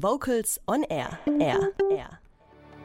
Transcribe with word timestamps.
Vocals 0.00 0.60
on 0.68 0.84
Air. 0.84 1.18
Air. 1.40 1.72
Air. 1.90 2.20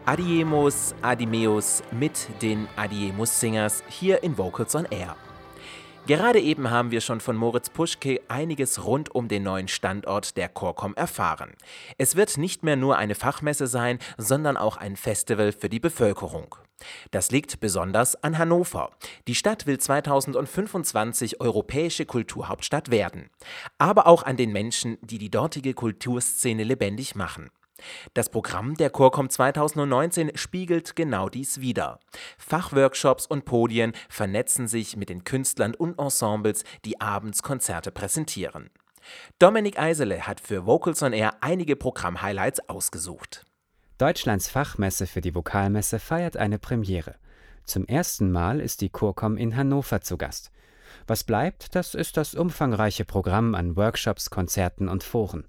Adiemus 0.06 0.96
Adimeus 1.04 1.84
mit 1.92 2.28
den 2.42 2.68
Adiemus 2.76 3.40
Singers 3.40 3.84
hier 3.88 4.24
in 4.24 4.36
Vocals 4.36 4.74
on 4.74 4.86
Air. 4.86 5.16
Gerade 6.08 6.40
eben 6.40 6.72
haben 6.72 6.90
wir 6.90 7.02
schon 7.02 7.20
von 7.20 7.36
Moritz 7.38 7.70
Puschke 7.70 8.20
einiges 8.30 8.84
rund 8.84 9.14
um 9.14 9.28
den 9.28 9.44
neuen 9.44 9.68
Standort 9.68 10.38
der 10.38 10.50
Chorcom 10.50 10.96
erfahren. 10.96 11.54
Es 12.00 12.16
wird 12.16 12.36
nicht 12.38 12.64
mehr 12.64 12.78
nur 12.78 12.98
eine 12.98 13.14
Fachmesse 13.14 13.68
sein, 13.68 14.00
sondern 14.18 14.58
auch 14.58 14.78
ein 14.78 14.96
Festival 14.96 15.52
für 15.52 15.70
die 15.70 15.80
Bevölkerung. 15.80 16.56
Das 17.12 17.32
liegt 17.32 17.60
besonders 17.60 18.16
an 18.24 18.38
Hannover. 18.38 18.92
Die 19.28 19.36
Stadt 19.36 19.66
will 19.66 19.80
2025 19.80 21.40
europäische 21.40 22.06
Kulturhauptstadt 22.06 22.92
werden. 22.92 23.30
Aber 23.78 24.08
auch 24.08 24.24
an 24.24 24.38
den 24.38 24.52
Menschen, 24.52 24.98
die 25.02 25.18
die 25.18 25.32
dortige 25.32 25.74
Kulturszene 25.74 26.64
lebendig 26.64 27.16
machen. 27.16 27.52
Das 28.14 28.30
Programm 28.30 28.76
der 28.76 28.90
Chorcom 28.90 29.30
2019 29.30 30.32
spiegelt 30.36 30.96
genau 30.96 31.30
dies 31.30 31.60
wider. 31.60 32.00
Fachworkshops 32.38 33.26
und 33.26 33.46
Podien 33.46 33.94
vernetzen 34.10 34.68
sich 34.68 34.96
mit 34.96 35.10
den 35.10 35.24
Künstlern 35.24 35.76
und 35.76 36.00
Ensembles, 36.00 36.64
die 36.86 37.02
abends 37.02 37.44
Konzerte 37.44 37.92
präsentieren. 37.92 38.70
Dominik 39.40 39.80
Eisele 39.80 40.28
hat 40.28 40.40
für 40.40 40.66
Vocals 40.66 41.04
on 41.04 41.14
Air 41.14 41.36
einige 41.42 41.76
Programm-Highlights 41.76 42.70
ausgesucht. 42.70 43.44
Deutschlands 44.00 44.50
Fachmesse 44.50 45.06
für 45.06 45.22
die 45.22 45.36
Vokalmesse 45.36 46.00
feiert 46.00 46.36
eine 46.36 46.58
Premiere. 46.58 47.16
Zum 47.64 47.86
ersten 47.86 48.32
Mal 48.32 48.60
ist 48.60 48.82
die 48.82 48.90
Chorcom 48.90 49.38
in 49.38 49.56
Hannover 49.56 50.02
zu 50.02 50.18
Gast. 50.18 50.52
Was 51.06 51.24
bleibt, 51.24 51.76
das 51.76 51.94
ist 51.94 52.18
das 52.18 52.34
umfangreiche 52.34 53.06
Programm 53.06 53.54
an 53.54 53.76
Workshops, 53.76 54.30
Konzerten 54.30 54.90
und 54.90 55.04
Foren. 55.04 55.46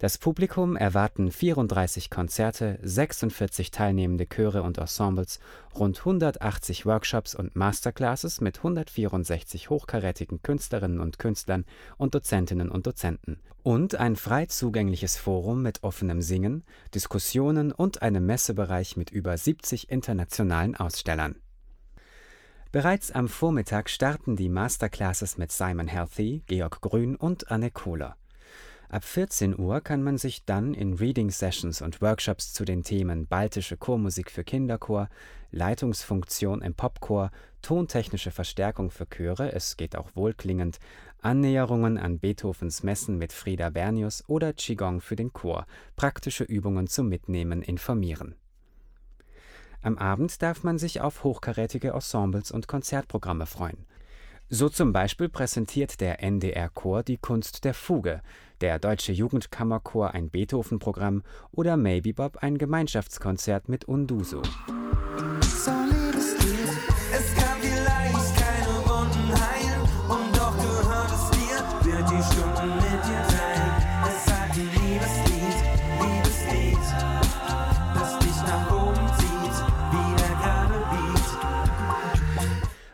Das 0.00 0.16
Publikum 0.16 0.76
erwarten 0.76 1.32
34 1.32 2.08
Konzerte, 2.08 2.78
46 2.82 3.72
teilnehmende 3.72 4.26
Chöre 4.26 4.62
und 4.62 4.78
Ensembles, 4.78 5.40
rund 5.74 5.98
180 5.98 6.86
Workshops 6.86 7.34
und 7.34 7.56
Masterclasses 7.56 8.40
mit 8.40 8.58
164 8.58 9.70
hochkarätigen 9.70 10.40
Künstlerinnen 10.40 11.00
und 11.00 11.18
Künstlern 11.18 11.64
und 11.96 12.14
Dozentinnen 12.14 12.68
und 12.70 12.86
Dozenten 12.86 13.40
und 13.64 13.96
ein 13.96 14.14
frei 14.14 14.46
zugängliches 14.46 15.16
Forum 15.16 15.62
mit 15.62 15.82
offenem 15.82 16.22
Singen, 16.22 16.62
Diskussionen 16.94 17.72
und 17.72 18.00
einem 18.00 18.24
Messebereich 18.24 18.96
mit 18.96 19.10
über 19.10 19.36
70 19.36 19.90
internationalen 19.90 20.76
Ausstellern. 20.76 21.34
Bereits 22.70 23.10
am 23.10 23.28
Vormittag 23.28 23.90
starten 23.90 24.36
die 24.36 24.48
Masterclasses 24.48 25.38
mit 25.38 25.50
Simon 25.50 25.88
Healthy, 25.88 26.44
Georg 26.46 26.82
Grün 26.82 27.16
und 27.16 27.50
Anne 27.50 27.72
Kohler. 27.72 28.16
Ab 28.90 29.04
14 29.04 29.58
Uhr 29.58 29.82
kann 29.82 30.02
man 30.02 30.16
sich 30.16 30.46
dann 30.46 30.72
in 30.72 30.94
Reading 30.94 31.30
Sessions 31.30 31.82
und 31.82 32.00
Workshops 32.00 32.54
zu 32.54 32.64
den 32.64 32.84
Themen 32.84 33.26
baltische 33.26 33.76
Chormusik 33.76 34.30
für 34.30 34.44
Kinderchor, 34.44 35.10
Leitungsfunktion 35.50 36.62
im 36.62 36.72
Popchor, 36.72 37.30
tontechnische 37.60 38.30
Verstärkung 38.30 38.90
für 38.90 39.06
Chöre, 39.06 39.52
es 39.52 39.76
geht 39.76 39.94
auch 39.94 40.16
wohlklingend, 40.16 40.78
Annäherungen 41.20 41.98
an 41.98 42.18
Beethovens 42.18 42.82
Messen 42.82 43.18
mit 43.18 43.34
Frieda 43.34 43.68
Bernius 43.68 44.24
oder 44.26 44.54
Qigong 44.54 45.02
für 45.02 45.16
den 45.16 45.34
Chor, 45.34 45.66
praktische 45.94 46.44
Übungen 46.44 46.86
zum 46.86 47.10
Mitnehmen 47.10 47.60
informieren. 47.60 48.36
Am 49.82 49.98
Abend 49.98 50.40
darf 50.40 50.64
man 50.64 50.78
sich 50.78 51.02
auf 51.02 51.24
hochkarätige 51.24 51.90
Ensembles 51.90 52.50
und 52.50 52.68
Konzertprogramme 52.68 53.44
freuen. 53.44 53.84
So 54.50 54.70
zum 54.70 54.94
Beispiel 54.94 55.28
präsentiert 55.28 56.00
der 56.00 56.22
NDR-Chor 56.22 57.02
die 57.02 57.18
Kunst 57.18 57.64
der 57.64 57.74
Fuge, 57.74 58.22
der 58.62 58.78
Deutsche 58.78 59.12
Jugendkammerchor 59.12 60.14
ein 60.14 60.30
Beethoven-Programm 60.30 61.22
oder 61.52 61.76
Maybe 61.76 62.14
Bob 62.14 62.38
ein 62.38 62.56
Gemeinschaftskonzert 62.56 63.68
mit 63.68 63.84
Unduso. 63.84 64.40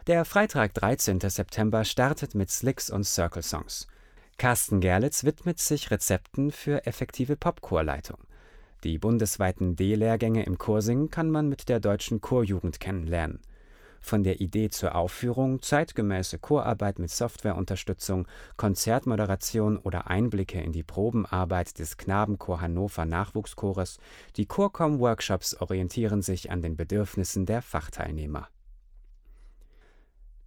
Der 0.07 0.27
Freitag, 0.27 0.75
13. 0.75 1.19
September, 1.19 1.83
startet 1.83 2.35
mit 2.35 2.51
Slicks 2.51 2.91
und 2.91 3.05
Circle 3.05 3.43
Songs. 3.43 3.87
Carsten 4.37 4.83
Gerlitz 4.83 5.25
widmet 5.25 5.59
sich 5.59 5.91
Rezepten 5.91 6.51
für 6.51 6.85
effektive 6.87 7.37
Popchorleitung. 7.37 8.19
Die 8.83 8.99
bundesweiten 8.99 9.77
D-Lehrgänge 9.77 10.45
im 10.45 10.59
Chorsingen 10.59 11.11
kann 11.11 11.31
man 11.31 11.49
mit 11.49 11.71
der 11.71 11.81
Deutschen 11.81 12.21
Chorjugend 12.21 12.81
kennenlernen. 12.81 13.41
Von 14.03 14.25
der 14.25 14.43
Idee 14.43 14.69
zur 14.69 14.95
Aufführung, 14.95 15.63
zeitgemäße 15.63 16.39
Chorarbeit 16.39 16.99
mit 16.99 17.11
Softwareunterstützung, 17.11 18.29
Konzertmoderation 18.59 19.79
oder 19.79 20.09
Einblicke 20.09 20.61
in 20.61 20.73
die 20.73 20.83
Probenarbeit 20.83 21.79
des 21.79 21.97
Knabenchor 21.97 22.61
Hannover 22.61 23.07
Nachwuchschores, 23.07 23.97
die 24.37 24.45
Chorcom-Workshops 24.45 25.63
orientieren 25.63 26.21
sich 26.21 26.51
an 26.51 26.61
den 26.61 26.77
Bedürfnissen 26.77 27.47
der 27.47 27.63
Fachteilnehmer. 27.63 28.51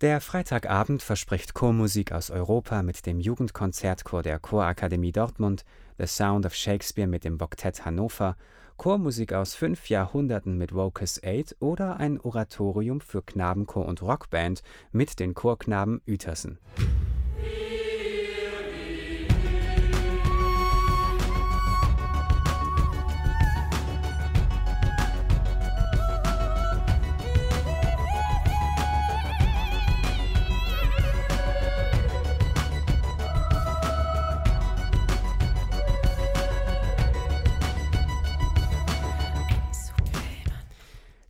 Der 0.01 0.21
Freitagabend 0.21 1.01
verspricht 1.01 1.55
Chormusik 1.55 2.11
aus 2.11 2.29
Europa 2.29 2.83
mit 2.83 3.07
dem 3.07 3.19
Jugendkonzertchor 3.19 4.21
der 4.21 4.37
Chorakademie 4.37 5.11
Dortmund, 5.11 5.65
The 5.97 6.05
Sound 6.05 6.45
of 6.45 6.53
Shakespeare 6.53 7.07
mit 7.07 7.23
dem 7.23 7.39
Boktett 7.39 7.83
Hannover, 7.83 8.35
Chormusik 8.77 9.33
aus 9.33 9.55
fünf 9.55 9.89
Jahrhunderten 9.89 10.55
mit 10.55 10.75
Vocus 10.75 11.19
8 11.25 11.55
oder 11.61 11.97
ein 11.97 12.19
Oratorium 12.19 13.01
für 13.01 13.23
Knabenchor 13.23 13.87
und 13.87 14.03
Rockband 14.03 14.61
mit 14.91 15.19
den 15.19 15.33
Chorknaben 15.33 15.99
Uetersen. 16.07 16.59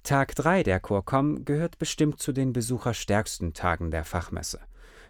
Tag 0.08 0.36
3 0.36 0.64
der 0.64 0.80
Chorcom 0.80 1.44
gehört 1.44 1.80
bestimmt 1.80 2.22
zu 2.22 2.32
den 2.32 2.54
besucherstärksten 2.54 3.54
Tagen 3.54 3.92
der 3.92 4.06
Fachmesse. 4.06 4.62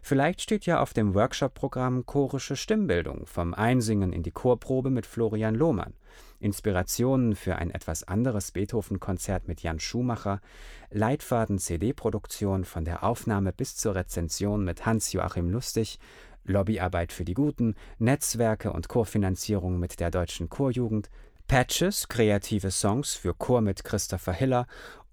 Vielleicht 0.02 0.42
steht 0.42 0.66
ja 0.66 0.82
auf 0.82 0.92
dem 0.92 1.14
Workshop-Programm 1.14 2.08
chorische 2.08 2.56
Stimmbildung, 2.56 3.28
vom 3.28 3.54
Einsingen 3.54 4.12
in 4.12 4.24
die 4.24 4.32
Chorprobe 4.32 4.90
mit 4.90 5.06
Florian 5.06 5.54
Lohmann, 5.54 5.94
Inspirationen 6.40 7.36
für 7.36 7.58
ein 7.58 7.70
etwas 7.70 8.06
anderes 8.06 8.54
Beethoven-Konzert 8.54 9.48
mit 9.48 9.62
Jan 9.62 9.80
Schumacher, 9.80 10.42
Leitfaden-CD-Produktion 10.90 12.66
von 12.66 12.84
der 12.84 13.04
Aufnahme 13.04 13.54
bis 13.54 13.76
zur 13.76 13.94
Rezension 13.94 14.64
mit 14.64 14.88
Hans-Joachim 14.88 15.52
Lustig, 15.52 16.00
Lobbyarbeit 16.44 17.12
für 17.12 17.24
die 17.24 17.36
Guten, 17.36 17.76
Netzwerke 18.00 18.74
und 18.74 18.90
Chorfinanzierung 18.90 19.78
mit 19.78 20.00
der 20.00 20.10
Deutschen 20.10 20.50
Chorjugend, 20.50 21.12
Patches, 21.48 22.10
kreative 22.10 22.72
Songs 22.72 23.14
für 23.14 23.34
Chor 23.34 23.62
mit 23.62 23.86
Christopher 23.86 24.34
Hiller 24.34 24.68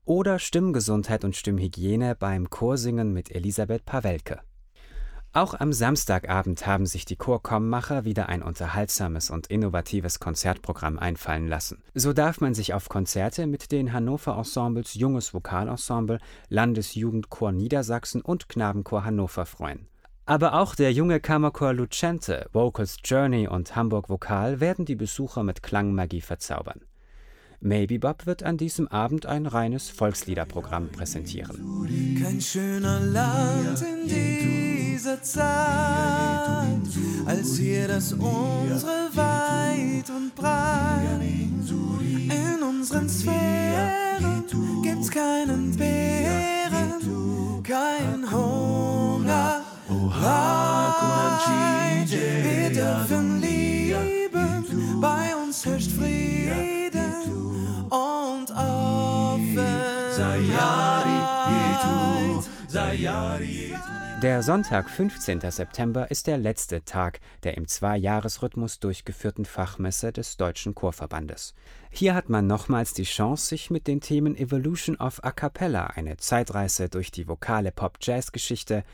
oder 0.05 0.41
Stimmgesundheit 0.41 1.25
und 1.25 1.37
Stimmhygiene 1.37 2.17
beim 2.17 2.50
Chorsingen 2.50 3.12
mit 3.12 3.31
Elisabeth 3.31 3.84
Pawelke. 3.84 4.41
Auch 5.33 5.55
am 5.55 5.72
Samstagabend 5.72 6.67
haben 6.67 6.87
sich 6.87 7.05
die 7.05 7.15
Chorkommmacher 7.15 8.05
wieder 8.05 8.28
ein 8.28 8.43
unterhaltsames 8.43 9.31
und 9.31 9.47
innovatives 9.47 10.19
Konzertprogramm 10.19 10.99
einfallen 10.99 11.47
lassen. 11.47 11.84
So 11.95 12.13
darf 12.13 12.41
man 12.41 12.54
sich 12.54 12.75
auf 12.75 12.89
Konzerte 12.89 13.47
mit 13.47 13.71
den 13.71 13.92
Hannover 13.92 14.37
Ensembles 14.37 14.95
Junges 14.95 15.34
Vokalensemble, 15.34 16.19
Landesjugendchor 16.48 17.53
Niedersachsen 17.53 18.22
und 18.22 18.48
Knabenchor 18.48 19.04
Hannover 19.04 19.47
freuen. 19.47 19.87
Aber 20.26 20.54
auch 20.54 20.74
der 20.74 20.91
junge 20.91 21.21
Kammerchor 21.21 21.74
Lucente, 21.74 22.47
Vocals 22.53 22.97
Journey 23.04 23.47
und 23.47 23.76
Hamburg 23.76 24.09
Vokal 24.09 24.59
werden 24.59 24.86
die 24.86 24.94
Besucher 24.94 25.42
mit 25.42 25.62
Klangmagie 25.62 26.22
verzaubern. 26.22 26.80
Maybe 27.60 27.98
Bob 27.98 28.24
wird 28.26 28.42
an 28.42 28.56
diesem 28.56 28.88
Abend 28.88 29.26
ein 29.26 29.47
reines 29.47 29.91
Volksliederprogramm 29.91 30.88
präsentieren. 30.88 32.18
Kein 32.22 32.41
schöner 32.41 33.00
Land 33.00 33.82
in 33.82 34.09
dieser 34.09 35.22
Zeit, 35.22 35.47
als 37.27 37.56
hier 37.56 37.88
das 37.88 38.12
unsere 38.12 39.10
weit 39.15 40.10
und 40.10 40.34
breit. 40.34 41.20
In 41.20 42.62
unseren 42.62 43.09
Sphären 43.09 44.44
gibt's 44.82 45.10
keinen 45.10 45.77
Bären, 45.77 47.62
kein 47.62 48.30
Hunger. 48.30 48.64
Wir 52.07 52.71
dürfen 52.71 53.41
lieben, 53.41 55.01
bei 55.01 55.34
uns 55.37 55.66
herrscht 55.66 55.91
Frieden. 55.91 56.84
Frieden 56.93 57.84
und 57.91 58.51
Offenheit. 58.51 59.84
Der 64.22 64.43
Sonntag, 64.43 64.89
15. 64.89 65.41
September, 65.51 66.11
ist 66.11 66.27
der 66.27 66.39
letzte 66.39 66.84
Tag 66.84 67.21
der 67.43 67.57
im 67.57 67.69
Zwei-Jahres-Rhythmus 67.69 68.81
durchgeführten 68.81 69.45
Fachmesse 69.45 70.13
des 70.13 70.37
Deutschen 70.37 70.75
Chorverbandes. 70.75 71.55
Hier 71.91 72.15
hat 72.15 72.31
man 72.31 72.47
nochmals 72.47 72.95
die 72.95 73.03
Chance, 73.05 73.47
sich 73.47 73.71
mit 73.71 73.87
den 73.87 74.01
Themen 74.01 74.37
Evolution 74.37 74.97
of 74.97 75.22
A 75.25 75.31
Cappella, 75.31 75.89
eine 75.89 76.16
Zeitreise 76.16 76.89
durch 76.89 77.11
die 77.11 77.28
vokale 77.28 77.71
Pop-Jazz-Geschichte, 77.71 78.84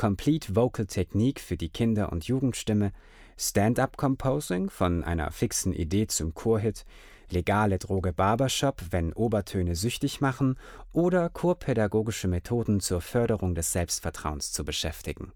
Complete 0.00 0.56
Vocal 0.56 0.86
Technique 0.86 1.40
für 1.40 1.58
die 1.58 1.68
Kinder- 1.68 2.10
und 2.10 2.24
Jugendstimme, 2.24 2.92
Stand-up 3.36 3.98
Composing 3.98 4.70
von 4.70 5.04
einer 5.04 5.30
fixen 5.30 5.74
Idee 5.74 6.06
zum 6.06 6.32
Chorhit, 6.32 6.86
legale 7.28 7.78
Droge 7.78 8.14
Barbershop, 8.14 8.80
wenn 8.92 9.12
Obertöne 9.12 9.76
süchtig 9.76 10.22
machen 10.22 10.58
oder 10.94 11.28
chorpädagogische 11.28 12.28
Methoden 12.28 12.80
zur 12.80 13.02
Förderung 13.02 13.54
des 13.54 13.72
Selbstvertrauens 13.72 14.52
zu 14.52 14.64
beschäftigen. 14.64 15.32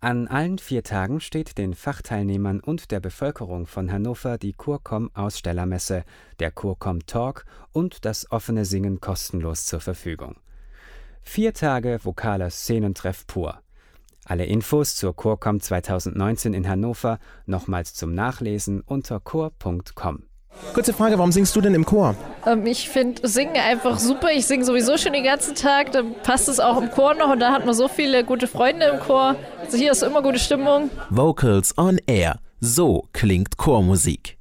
An 0.00 0.28
allen 0.28 0.58
vier 0.58 0.84
Tagen 0.84 1.18
steht 1.18 1.58
den 1.58 1.74
Fachteilnehmern 1.74 2.60
und 2.60 2.92
der 2.92 3.00
Bevölkerung 3.00 3.66
von 3.66 3.90
Hannover 3.90 4.38
die 4.38 4.52
Kurkom 4.52 5.10
Ausstellermesse, 5.12 6.04
der 6.38 6.52
Kurkom 6.52 7.04
Talk 7.06 7.46
und 7.72 8.04
das 8.04 8.30
offene 8.30 8.64
Singen 8.64 9.00
kostenlos 9.00 9.66
zur 9.66 9.80
Verfügung. 9.80 10.36
Vier 11.24 11.52
Tage 11.52 11.98
vokaler 12.02 12.50
Szenentreff 12.50 13.26
pur. 13.26 13.58
Alle 14.26 14.44
Infos 14.44 14.94
zur 14.94 15.14
Chorcom 15.16 15.60
2019 15.60 16.54
in 16.54 16.68
Hannover 16.68 17.18
nochmals 17.46 17.94
zum 17.94 18.14
Nachlesen 18.14 18.82
unter 18.86 19.20
chor.com. 19.20 20.24
Kurze 20.72 20.92
Frage, 20.92 21.18
warum 21.18 21.32
singst 21.32 21.56
du 21.56 21.60
denn 21.60 21.74
im 21.74 21.84
Chor? 21.84 22.14
Ähm, 22.46 22.64
ich 22.66 22.88
finde 22.88 23.26
Singen 23.26 23.56
einfach 23.56 23.98
super. 23.98 24.30
Ich 24.30 24.46
singe 24.46 24.64
sowieso 24.64 24.96
schon 24.96 25.12
den 25.12 25.24
ganzen 25.24 25.56
Tag. 25.56 25.90
Dann 25.92 26.14
passt 26.22 26.48
es 26.48 26.60
auch 26.60 26.80
im 26.80 26.90
Chor 26.90 27.14
noch 27.14 27.32
und 27.32 27.40
da 27.40 27.52
hat 27.52 27.66
man 27.66 27.74
so 27.74 27.88
viele 27.88 28.24
gute 28.24 28.46
Freunde 28.46 28.86
im 28.86 29.00
Chor. 29.00 29.34
Also 29.60 29.76
hier 29.76 29.92
ist 29.92 30.02
immer 30.02 30.22
gute 30.22 30.38
Stimmung. 30.38 30.90
Vocals 31.10 31.76
on 31.76 31.98
Air. 32.06 32.38
So 32.60 33.08
klingt 33.12 33.56
Chormusik. 33.56 34.38